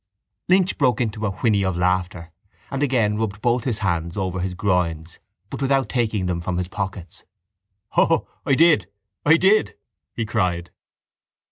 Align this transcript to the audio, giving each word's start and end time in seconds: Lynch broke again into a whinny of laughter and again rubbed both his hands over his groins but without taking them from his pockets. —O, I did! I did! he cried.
Lynch 0.49 0.79
broke 0.79 0.99
again 0.99 1.09
into 1.09 1.27
a 1.27 1.31
whinny 1.31 1.63
of 1.63 1.77
laughter 1.77 2.31
and 2.71 2.81
again 2.81 3.19
rubbed 3.19 3.39
both 3.39 3.65
his 3.65 3.77
hands 3.85 4.17
over 4.17 4.39
his 4.39 4.55
groins 4.55 5.19
but 5.51 5.61
without 5.61 5.89
taking 5.89 6.25
them 6.25 6.41
from 6.41 6.57
his 6.57 6.69
pockets. 6.69 7.23
—O, 7.95 8.27
I 8.43 8.55
did! 8.55 8.87
I 9.27 9.37
did! 9.37 9.75
he 10.15 10.25
cried. 10.25 10.71